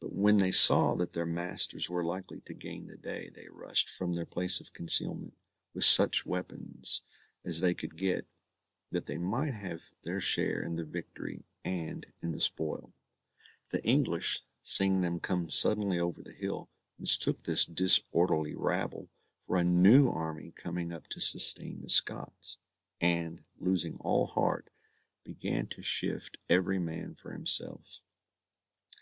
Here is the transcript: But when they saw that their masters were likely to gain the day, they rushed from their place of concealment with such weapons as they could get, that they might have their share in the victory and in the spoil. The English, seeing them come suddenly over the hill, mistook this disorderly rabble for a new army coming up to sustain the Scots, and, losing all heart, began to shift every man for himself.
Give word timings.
But 0.00 0.14
when 0.14 0.38
they 0.38 0.50
saw 0.50 0.94
that 0.94 1.12
their 1.12 1.26
masters 1.26 1.90
were 1.90 2.02
likely 2.02 2.40
to 2.40 2.54
gain 2.54 2.86
the 2.86 2.96
day, 2.96 3.28
they 3.28 3.48
rushed 3.50 3.90
from 3.90 4.14
their 4.14 4.24
place 4.24 4.60
of 4.60 4.72
concealment 4.72 5.34
with 5.74 5.84
such 5.84 6.24
weapons 6.24 7.02
as 7.44 7.60
they 7.60 7.74
could 7.74 7.98
get, 7.98 8.26
that 8.92 9.04
they 9.04 9.18
might 9.18 9.52
have 9.52 9.92
their 10.04 10.22
share 10.22 10.62
in 10.62 10.76
the 10.76 10.84
victory 10.86 11.44
and 11.66 12.06
in 12.22 12.32
the 12.32 12.40
spoil. 12.40 12.94
The 13.72 13.84
English, 13.84 14.40
seeing 14.62 15.02
them 15.02 15.20
come 15.20 15.50
suddenly 15.50 15.98
over 16.00 16.22
the 16.22 16.32
hill, 16.32 16.70
mistook 16.98 17.42
this 17.42 17.66
disorderly 17.66 18.54
rabble 18.54 19.10
for 19.46 19.58
a 19.58 19.64
new 19.64 20.08
army 20.08 20.50
coming 20.52 20.94
up 20.94 21.08
to 21.08 21.20
sustain 21.20 21.82
the 21.82 21.90
Scots, 21.90 22.56
and, 23.02 23.44
losing 23.58 23.98
all 23.98 24.28
heart, 24.28 24.70
began 25.24 25.66
to 25.66 25.82
shift 25.82 26.38
every 26.48 26.78
man 26.78 27.14
for 27.14 27.32
himself. 27.32 28.00